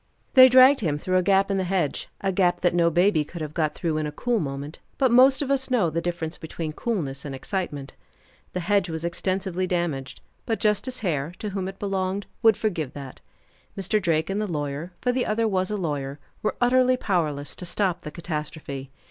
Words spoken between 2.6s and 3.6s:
that no baby could have